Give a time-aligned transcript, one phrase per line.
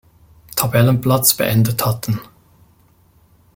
[0.55, 2.21] Tabellenplatz beendet hatten.